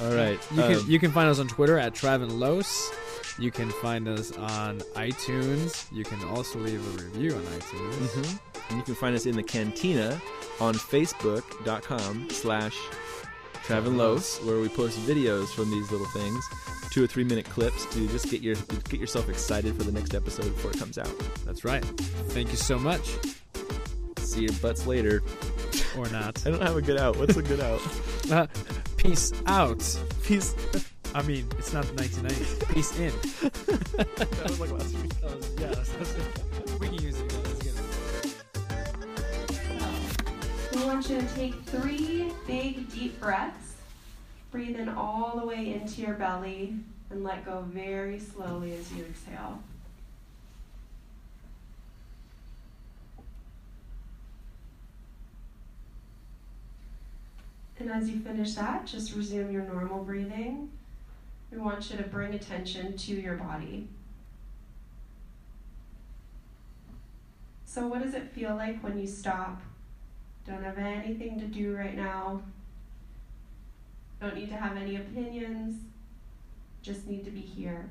All 0.00 0.12
right. 0.14 0.38
You 0.50 0.62
can 0.62 0.74
um, 0.76 0.84
you 0.88 0.98
can 0.98 1.12
find 1.12 1.28
us 1.28 1.38
on 1.38 1.48
Twitter 1.48 1.78
at 1.78 1.94
Trav 1.94 2.22
and 2.22 2.40
Los. 2.40 2.90
You 3.38 3.50
can 3.50 3.70
find 3.70 4.06
us 4.08 4.32
on 4.36 4.78
iTunes. 4.94 5.86
You 5.92 6.04
can 6.04 6.22
also 6.28 6.58
leave 6.58 6.80
a 7.00 7.02
review 7.04 7.34
on 7.34 7.42
iTunes. 7.42 8.08
mhm. 8.08 8.38
And 8.70 8.78
you 8.78 8.84
can 8.84 8.94
find 8.94 9.14
us 9.14 9.26
in 9.26 9.34
the 9.36 9.42
cantina 9.42 10.20
on 10.60 10.74
facebook.com 10.74 12.28
slash 12.30 12.76
Travenlos, 13.66 14.44
where 14.44 14.60
we 14.60 14.68
post 14.68 14.98
videos 15.00 15.48
from 15.48 15.70
these 15.70 15.90
little 15.90 16.06
things, 16.08 16.44
two 16.90 17.02
or 17.02 17.06
three 17.06 17.24
minute 17.24 17.46
clips 17.46 17.86
to 17.94 18.06
just 18.08 18.30
get 18.30 18.42
your 18.42 18.56
get 18.90 19.00
yourself 19.00 19.28
excited 19.30 19.74
for 19.76 19.84
the 19.84 19.92
next 19.92 20.14
episode 20.14 20.44
before 20.54 20.70
it 20.70 20.78
comes 20.78 20.98
out. 20.98 21.10
That's 21.46 21.64
right. 21.64 21.82
Thank 22.34 22.50
you 22.50 22.56
so 22.56 22.78
much. 22.78 23.08
See 24.18 24.42
your 24.42 24.52
butts 24.60 24.86
later. 24.86 25.22
Or 25.96 26.08
not. 26.10 26.42
I 26.46 26.50
don't 26.50 26.62
have 26.62 26.76
a 26.76 26.82
good 26.82 26.98
out. 27.00 27.16
What's 27.16 27.36
a 27.36 27.42
good 27.42 27.60
out? 27.60 27.80
Uh, 28.30 28.46
peace 28.96 29.32
out. 29.46 29.82
Peace. 30.22 30.54
I 31.16 31.22
mean, 31.22 31.46
it's 31.58 31.72
not 31.72 31.84
1990. 31.94 32.74
Peace 32.74 32.98
in. 32.98 33.12
that 34.06 34.42
was 34.42 34.58
like 34.58 34.72
last 34.72 34.94
week. 34.98 35.12
yeah, 35.60 35.68
that's, 35.68 35.90
that's 35.90 36.12
we 36.80 36.88
can 36.88 37.00
use 37.00 37.20
it 37.20 37.32
again. 37.32 37.42
That's 37.44 37.62
good. 40.72 40.80
We 40.80 40.84
want 40.84 41.08
you 41.08 41.20
to 41.20 41.26
take 41.36 41.54
three 41.66 42.32
big, 42.48 42.90
deep 42.90 43.20
breaths. 43.20 43.74
Breathe 44.50 44.76
in 44.76 44.88
all 44.88 45.38
the 45.38 45.46
way 45.46 45.72
into 45.74 46.00
your 46.00 46.14
belly 46.14 46.74
and 47.10 47.22
let 47.22 47.44
go 47.44 47.64
very 47.68 48.18
slowly 48.18 48.72
as 48.72 48.92
you 48.92 49.04
exhale. 49.04 49.62
And 57.78 57.88
as 57.88 58.10
you 58.10 58.18
finish 58.18 58.54
that, 58.54 58.86
just 58.86 59.14
resume 59.14 59.52
your 59.52 59.62
normal 59.62 60.02
breathing. 60.02 60.70
We 61.54 61.60
want 61.60 61.88
you 61.88 61.96
to 61.98 62.02
bring 62.02 62.34
attention 62.34 62.96
to 62.96 63.14
your 63.14 63.36
body. 63.36 63.86
So, 67.64 67.86
what 67.86 68.02
does 68.02 68.14
it 68.14 68.32
feel 68.32 68.56
like 68.56 68.82
when 68.82 68.98
you 68.98 69.06
stop? 69.06 69.62
Don't 70.48 70.64
have 70.64 70.78
anything 70.78 71.38
to 71.38 71.46
do 71.46 71.76
right 71.76 71.96
now. 71.96 72.42
Don't 74.20 74.34
need 74.34 74.48
to 74.48 74.56
have 74.56 74.76
any 74.76 74.96
opinions. 74.96 75.80
Just 76.82 77.06
need 77.06 77.24
to 77.24 77.30
be 77.30 77.40
here. 77.40 77.88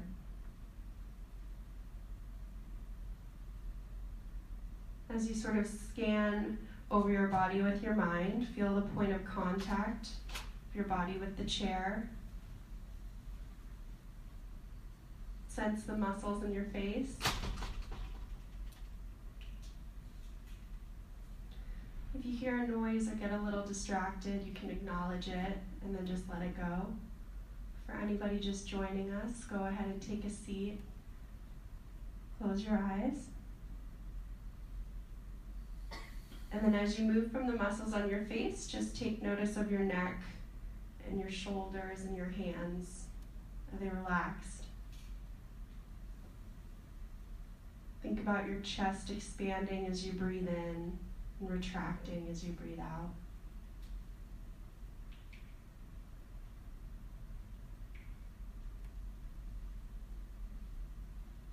As 5.09 5.29
you 5.29 5.35
sort 5.35 5.57
of 5.57 5.67
scan 5.67 6.57
over 6.91 7.09
your 7.09 7.27
body 7.27 7.61
with 7.61 7.81
your 7.81 7.95
mind, 7.95 8.47
feel 8.49 8.75
the 8.75 8.81
point 8.81 9.13
of 9.13 9.23
contact 9.23 10.09
of 10.35 10.75
your 10.75 10.85
body 10.85 11.13
with 11.17 11.37
the 11.37 11.45
chair. 11.45 12.09
Sense 15.53 15.83
the 15.83 15.95
muscles 15.95 16.43
in 16.43 16.51
your 16.51 16.63
face. 16.63 17.15
If 22.17 22.25
you 22.25 22.35
hear 22.35 22.63
a 22.63 22.67
noise 22.67 23.07
or 23.07 23.11
get 23.11 23.31
a 23.31 23.37
little 23.37 23.63
distracted, 23.63 24.47
you 24.47 24.53
can 24.53 24.71
acknowledge 24.71 25.27
it 25.27 25.59
and 25.83 25.95
then 25.95 26.07
just 26.07 26.23
let 26.27 26.41
it 26.41 26.57
go. 26.57 26.87
For 27.85 27.93
anybody 27.93 28.39
just 28.39 28.67
joining 28.67 29.11
us, 29.11 29.43
go 29.43 29.65
ahead 29.65 29.85
and 29.85 30.01
take 30.01 30.25
a 30.25 30.29
seat. 30.31 30.79
Close 32.41 32.65
your 32.65 32.79
eyes. 32.79 33.27
And 36.51 36.63
then 36.63 36.73
as 36.73 36.97
you 36.97 37.05
move 37.05 37.31
from 37.31 37.45
the 37.45 37.53
muscles 37.53 37.93
on 37.93 38.09
your 38.09 38.23
face, 38.23 38.65
just 38.65 38.97
take 38.97 39.21
notice 39.21 39.55
of 39.55 39.71
your 39.71 39.81
neck 39.81 40.19
and 41.07 41.19
your 41.19 41.29
shoulders 41.29 42.05
and 42.05 42.17
your 42.17 42.29
hands. 42.29 43.05
Are 43.71 43.79
they 43.79 43.89
relaxed? 43.89 44.63
Think 48.03 48.19
about 48.19 48.47
your 48.47 48.59
chest 48.59 49.09
expanding 49.09 49.87
as 49.87 50.05
you 50.05 50.11
breathe 50.11 50.49
in 50.49 50.97
and 51.39 51.49
retracting 51.49 52.27
as 52.29 52.43
you 52.43 52.51
breathe 52.51 52.79
out. 52.79 53.09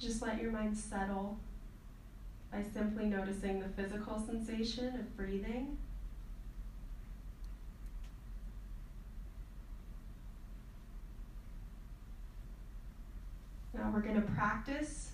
Just 0.01 0.23
let 0.23 0.43
your 0.43 0.51
mind 0.51 0.77
settle 0.77 1.39
by 2.51 2.65
simply 2.75 3.05
noticing 3.05 3.61
the 3.61 3.69
physical 3.69 4.19
sensation 4.19 4.89
of 4.97 5.17
breathing. 5.17 5.79
Now 13.73 13.93
we're 13.95 14.01
going 14.01 14.21
to 14.21 14.29
practice 14.33 15.11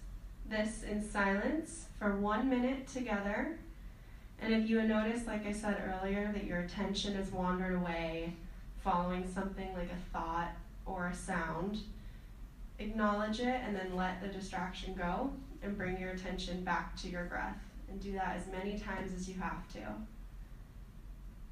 this 0.49 0.83
in 0.83 1.03
silence 1.03 1.87
for 1.99 2.17
one 2.17 2.49
minute 2.49 2.87
together. 2.89 3.59
And 4.41 4.53
if 4.53 4.69
you 4.69 4.83
notice, 4.83 5.27
like 5.27 5.47
I 5.47 5.53
said 5.53 5.83
earlier, 5.87 6.31
that 6.33 6.45
your 6.45 6.61
attention 6.61 7.15
has 7.15 7.33
wandered 7.33 7.75
away 7.75 8.35
following 8.85 9.27
something 9.33 9.73
like 9.75 9.91
a 9.91 10.13
thought 10.13 10.53
or 10.85 11.09
a 11.09 11.15
sound, 11.15 11.79
acknowledge 12.79 13.41
it 13.41 13.61
and 13.67 13.75
then 13.75 13.97
let 13.97 14.21
the 14.21 14.29
distraction 14.29 14.95
go 14.95 15.33
and 15.63 15.77
bring 15.77 15.99
your 15.99 16.11
attention 16.11 16.63
back 16.63 16.97
to 16.97 17.09
your 17.09 17.25
breath. 17.25 17.59
And 17.89 18.01
do 18.01 18.13
that 18.13 18.37
as 18.37 18.47
many 18.53 18.79
times 18.79 19.13
as 19.15 19.29
you 19.29 19.35
have 19.41 19.67
to. 19.73 19.79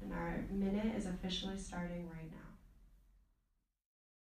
And 0.01 0.13
our 0.13 0.43
minute 0.51 0.95
is 0.95 1.05
officially 1.05 1.57
starting 1.57 2.07
right 2.09 2.29
now. 2.31 2.44